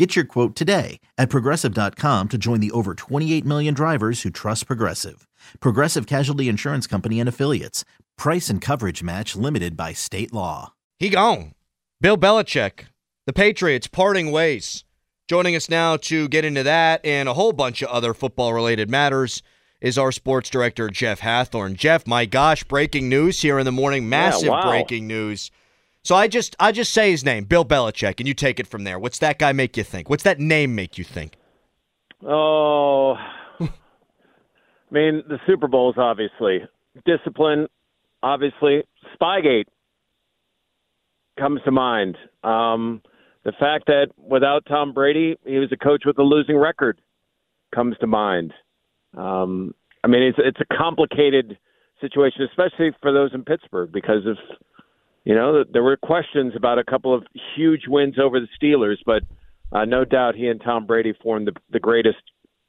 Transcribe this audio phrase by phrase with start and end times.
[0.00, 4.66] Get your quote today at progressive.com to join the over 28 million drivers who trust
[4.66, 5.28] Progressive.
[5.60, 7.84] Progressive Casualty Insurance Company and Affiliates.
[8.16, 10.72] Price and coverage match limited by state law.
[10.98, 11.52] He gone.
[12.00, 12.86] Bill Belichick,
[13.26, 14.84] the Patriots parting ways.
[15.28, 18.88] Joining us now to get into that and a whole bunch of other football related
[18.88, 19.42] matters
[19.82, 21.74] is our sports director, Jeff Hathhorn.
[21.74, 24.08] Jeff, my gosh, breaking news here in the morning.
[24.08, 24.70] Massive yeah, wow.
[24.70, 25.50] breaking news.
[26.02, 28.84] So I just I just say his name, Bill Belichick, and you take it from
[28.84, 28.98] there.
[28.98, 30.08] What's that guy make you think?
[30.08, 31.36] What's that name make you think?
[32.26, 33.14] Oh,
[33.60, 33.68] I
[34.90, 36.60] mean the Super Bowls, obviously.
[37.04, 37.66] Discipline,
[38.22, 38.84] obviously.
[39.20, 39.66] Spygate
[41.38, 42.16] comes to mind.
[42.42, 43.02] Um,
[43.44, 47.00] the fact that without Tom Brady, he was a coach with a losing record
[47.74, 48.52] comes to mind.
[49.16, 51.58] Um, I mean, it's it's a complicated
[52.00, 54.36] situation, especially for those in Pittsburgh, because of
[55.24, 57.24] you know, there were questions about a couple of
[57.56, 59.22] huge wins over the Steelers, but
[59.72, 62.18] uh, no doubt he and Tom Brady formed the, the greatest,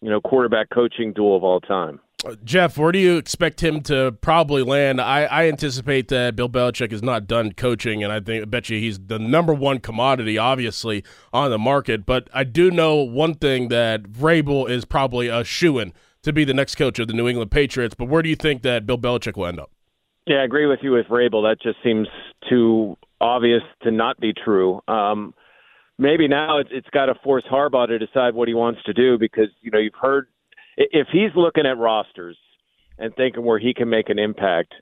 [0.01, 1.99] you know, quarterback coaching duel of all time.
[2.23, 5.01] Uh, Jeff, where do you expect him to probably land?
[5.01, 8.69] I, I anticipate that Bill Belichick is not done coaching, and I think I bet
[8.69, 12.05] you he's the number one commodity, obviously, on the market.
[12.05, 16.43] But I do know one thing that Vrabel is probably a shoe in to be
[16.43, 17.95] the next coach of the New England Patriots.
[17.97, 19.71] But where do you think that Bill Belichick will end up?
[20.27, 21.49] Yeah, I agree with you with Vrabel.
[21.49, 22.07] That just seems
[22.47, 24.81] too obvious to not be true.
[24.87, 25.33] Um,
[25.97, 29.17] maybe now it's, it's got to force Harbaugh to decide what he wants to do
[29.17, 30.27] because you know you've heard
[30.77, 32.37] if he's looking at rosters
[32.97, 34.73] and thinking where he can make an impact.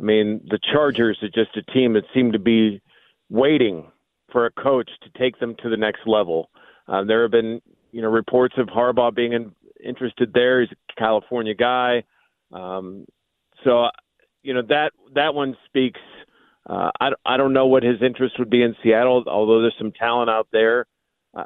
[0.00, 2.82] I mean, the Chargers are just a team that seem to be
[3.30, 3.90] waiting
[4.30, 6.50] for a coach to take them to the next level.
[6.88, 7.60] Uh, there have been
[7.92, 10.60] you know reports of Harbaugh being in, interested there.
[10.62, 12.04] He's a California guy.
[12.52, 13.06] Um,
[13.64, 13.86] so
[14.46, 16.00] you know that that one speaks.
[16.68, 19.92] Uh, I I don't know what his interest would be in Seattle, although there's some
[19.92, 20.86] talent out there.
[21.36, 21.44] Uh,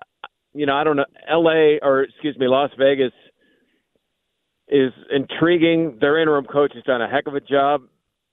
[0.52, 1.06] you know, I don't know.
[1.28, 1.78] L.A.
[1.82, 3.12] or excuse me, Las Vegas
[4.68, 5.98] is intriguing.
[6.00, 7.82] Their interim coach has done a heck of a job.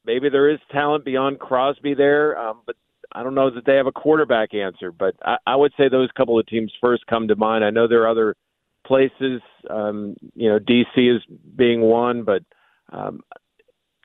[0.06, 2.76] Maybe there is talent beyond Crosby there, um, but
[3.14, 4.92] I don't know that they have a quarterback answer.
[4.92, 7.64] But I, I would say those couple of teams first come to mind.
[7.64, 8.36] I know there are other
[8.86, 9.42] places.
[9.70, 11.22] Um, you know, DC is
[11.56, 12.44] being one, but
[12.92, 13.22] um,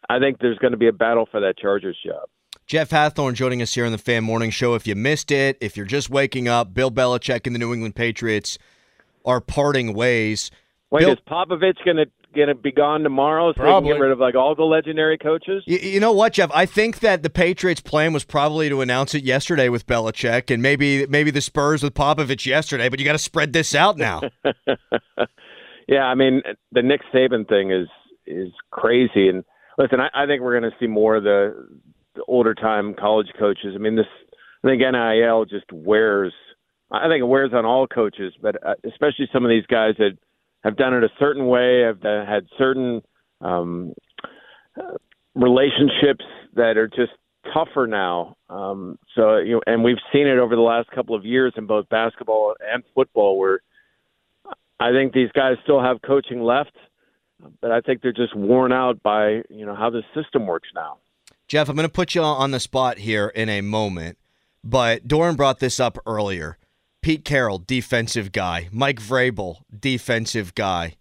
[0.08, 2.28] I think there's going to be a battle for that Chargers job.
[2.66, 4.74] Jeff Hathhorn joining us here on the Fan Morning Show.
[4.74, 7.96] If you missed it, if you're just waking up, Bill Belichick and the New England
[7.96, 8.58] Patriots
[9.24, 10.50] are parting ways.
[10.90, 13.90] Wait, Bill- is Popovich going to going to be gone tomorrow so probably.
[13.90, 15.62] they can get rid of like all the legendary coaches?
[15.66, 16.50] You, you, know what, Jeff?
[16.54, 20.62] I think that the Patriots' plan was probably to announce it yesterday with Belichick, and
[20.62, 22.88] maybe maybe the Spurs with Popovich yesterday.
[22.88, 24.22] But you got to spread this out now.
[25.88, 26.42] yeah, I mean
[26.72, 27.88] the Nick Saban thing is
[28.26, 29.44] is crazy, and
[29.78, 31.68] listen, I, I think we're going to see more of the,
[32.14, 33.72] the older time college coaches.
[33.74, 34.06] I mean, this
[34.64, 36.32] I think NIL just wears.
[36.90, 40.18] I think it wears on all coaches, but uh, especially some of these guys that
[40.62, 43.02] have done it a certain way, have had certain
[43.40, 43.94] um,
[44.78, 44.96] uh,
[45.34, 47.12] relationships that are just
[47.52, 48.36] tougher now.
[48.48, 51.66] Um, so you know, and we've seen it over the last couple of years in
[51.66, 53.60] both basketball and football, where
[54.78, 56.72] I think these guys still have coaching left
[57.60, 60.98] but I think they're just worn out by you know how the system works now.
[61.48, 64.16] Jeff, I'm going to put you on the spot here in a moment,
[64.64, 66.56] but Doran brought this up earlier.
[67.02, 68.68] Pete Carroll, defensive guy.
[68.72, 70.96] Mike Vrabel, defensive guy.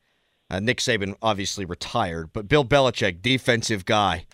[0.49, 4.25] Uh, Nick Saban obviously retired, but Bill Belichick, defensive guy.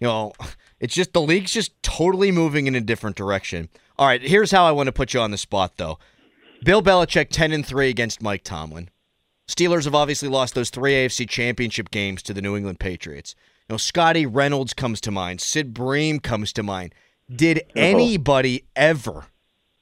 [0.00, 0.32] You know,
[0.80, 3.68] it's just the league's just totally moving in a different direction.
[3.98, 5.98] All right, here's how I want to put you on the spot, though.
[6.64, 8.88] Bill Belichick, ten and three against Mike Tomlin.
[9.50, 13.34] Steelers have obviously lost those three AFC championship games to the New England Patriots.
[13.68, 15.40] You know, Scottie Reynolds comes to mind.
[15.40, 16.94] Sid Bream comes to mind.
[17.34, 19.26] Did anybody ever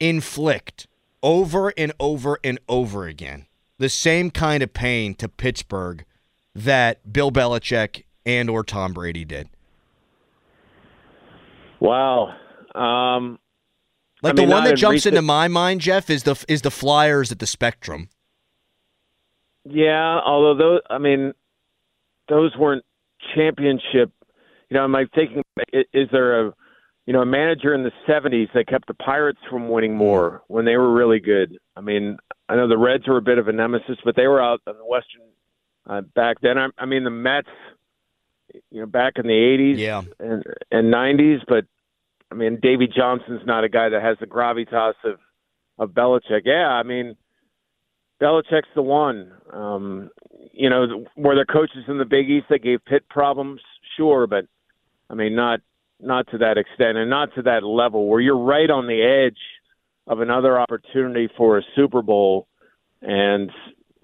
[0.01, 0.87] inflict
[1.23, 3.47] over and over and over again
[3.79, 6.05] the same kind of pain to Pittsburgh
[6.55, 9.49] that Bill Belichick and or Tom Brady did?
[11.81, 12.35] Wow.
[12.75, 13.39] Um,
[14.23, 16.71] Like I the one that jumps recent- into my mind, Jeff, is the is the
[16.71, 18.09] Flyers at the Spectrum.
[19.71, 21.33] Yeah, although those, I mean,
[22.29, 22.85] those weren't
[23.35, 24.13] championship.
[24.71, 25.43] You know, am I thinking?
[25.73, 26.53] Is there a,
[27.07, 30.65] you know, a manager in the '70s that kept the Pirates from winning more when
[30.65, 31.59] they were really good?
[31.77, 32.19] I mean,
[32.49, 34.75] I know the Reds were a bit of a nemesis, but they were out in
[34.77, 35.23] the Western
[35.87, 36.59] uh, back then.
[36.59, 37.49] I, I mean, the Mets,
[38.71, 40.03] you know, back in the '80s Yeah.
[40.19, 41.65] and and '90s, but
[42.31, 45.19] I mean, Davey Johnson's not a guy that has the gravitas of
[45.79, 46.43] of Belichick.
[46.45, 47.17] Yeah, I mean,
[48.21, 49.33] Belichick's the one.
[49.53, 50.11] Um,
[50.53, 53.61] you know, were there coaches in the Big East that gave Pitt problems?
[53.97, 54.47] Sure, but
[55.09, 55.61] I mean, not
[56.01, 59.39] not to that extent, and not to that level where you're right on the edge
[60.07, 62.47] of another opportunity for a Super Bowl,
[63.03, 63.51] and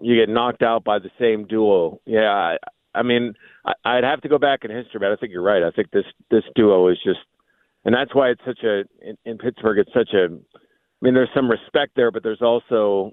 [0.00, 2.00] you get knocked out by the same duo.
[2.04, 2.56] Yeah, I,
[2.94, 3.34] I mean,
[3.64, 5.62] I, I'd have to go back in history, but I think you're right.
[5.62, 7.20] I think this this duo is just,
[7.84, 9.78] and that's why it's such a in, in Pittsburgh.
[9.78, 10.26] It's such a.
[10.26, 13.12] I mean, there's some respect there, but there's also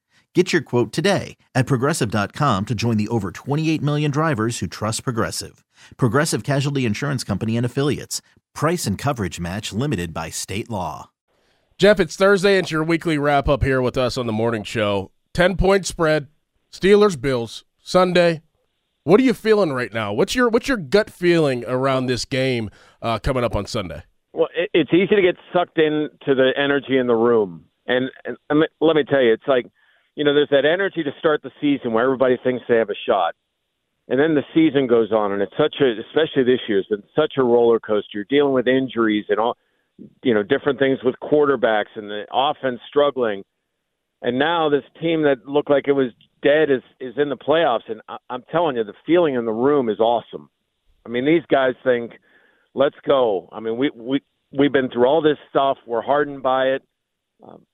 [0.33, 5.03] Get your quote today at progressive.com to join the over 28 million drivers who trust
[5.03, 5.63] Progressive.
[5.97, 8.21] Progressive Casualty Insurance Company and Affiliates.
[8.55, 11.09] Price and coverage match limited by state law.
[11.77, 12.57] Jeff, it's Thursday.
[12.57, 15.11] It's your weekly wrap up here with us on the morning show.
[15.33, 16.27] 10 point spread,
[16.71, 18.41] Steelers, Bills, Sunday.
[19.03, 20.13] What are you feeling right now?
[20.13, 22.69] What's your what's your gut feeling around this game
[23.01, 24.03] uh, coming up on Sunday?
[24.31, 28.59] Well, it's easy to get sucked into the energy in the room, and, and, and
[28.59, 29.65] let- let me tell you, it's like
[30.15, 33.01] you know, there's that energy to start the season where everybody thinks they have a
[33.07, 33.35] shot,
[34.07, 37.03] and then the season goes on, and it's such a, especially this year, it's been
[37.15, 38.09] such a roller coaster.
[38.13, 39.57] You're dealing with injuries and all,
[40.23, 43.43] you know, different things with quarterbacks and the offense struggling,
[44.21, 46.11] and now this team that looked like it was
[46.43, 49.51] dead is is in the playoffs, and I, I'm telling you, the feeling in the
[49.51, 50.49] room is awesome.
[51.05, 52.13] I mean, these guys think,
[52.73, 53.49] let's go.
[53.51, 54.21] I mean, we we
[54.51, 55.77] we've been through all this stuff.
[55.87, 56.83] We're hardened by it,
[57.43, 57.65] um,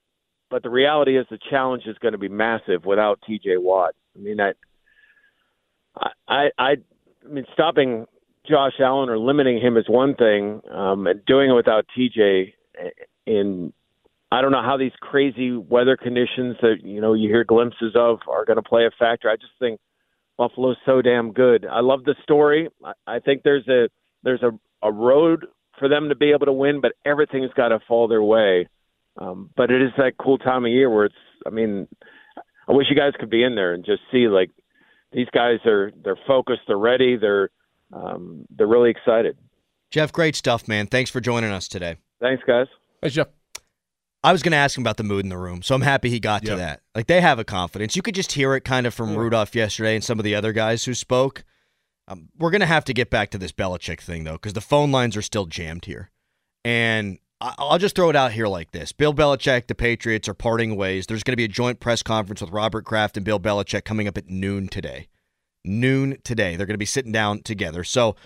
[0.50, 3.56] but the reality is the challenge is going to be massive without T.J.
[3.58, 3.94] Watt.
[4.16, 4.52] I mean, I
[5.96, 6.76] I I, I
[7.28, 8.06] mean, stopping
[8.48, 12.54] Josh Allen or limiting him is one thing, um, and doing it without T.J.
[13.26, 13.72] in
[14.30, 18.18] I don't know how these crazy weather conditions that you know you hear glimpses of
[18.28, 19.30] are going to play a factor.
[19.30, 19.80] I just think
[20.36, 21.66] Buffalo's so damn good.
[21.66, 22.68] I love the story.
[22.84, 23.88] I, I think there's a
[24.22, 24.50] there's a,
[24.82, 25.46] a road
[25.78, 28.68] for them to be able to win, but everything's got to fall their way.
[29.18, 31.14] Um, but it is that cool time of year where it's.
[31.46, 31.88] I mean,
[32.68, 34.50] I wish you guys could be in there and just see like
[35.12, 37.50] these guys are they're focused, they're ready, they're
[37.92, 39.36] um, they're really excited.
[39.90, 40.86] Jeff, great stuff, man.
[40.86, 41.96] Thanks for joining us today.
[42.20, 42.66] Thanks, guys.
[43.00, 43.28] Thanks, Jeff.
[44.22, 46.10] I was going to ask him about the mood in the room, so I'm happy
[46.10, 46.80] he got to that.
[46.94, 47.94] Like they have a confidence.
[47.96, 50.52] You could just hear it kind of from Rudolph yesterday and some of the other
[50.52, 51.44] guys who spoke.
[52.08, 54.60] Um, we're going to have to get back to this Belichick thing though, because the
[54.60, 56.10] phone lines are still jammed here.
[56.64, 60.34] And I- I'll just throw it out here like this: Bill Belichick, the Patriots are
[60.34, 61.06] parting ways.
[61.06, 64.08] There's going to be a joint press conference with Robert Kraft and Bill Belichick coming
[64.08, 65.08] up at noon today.
[65.64, 67.84] Noon today, they're going to be sitting down together.
[67.84, 68.16] So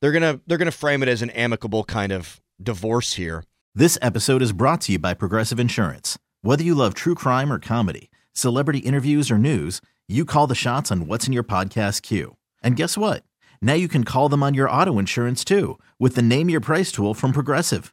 [0.00, 3.44] they're gonna they're gonna frame it as an amicable kind of divorce here.
[3.74, 6.18] This episode is brought to you by Progressive Insurance.
[6.42, 10.92] Whether you love true crime or comedy, celebrity interviews or news, you call the shots
[10.92, 12.36] on what's in your podcast queue.
[12.62, 13.24] And guess what?
[13.60, 16.92] Now you can call them on your auto insurance too with the Name Your Price
[16.92, 17.92] tool from Progressive.